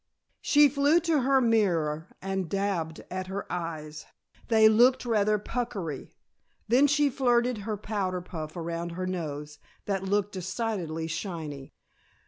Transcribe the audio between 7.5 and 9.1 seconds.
her powder puff around her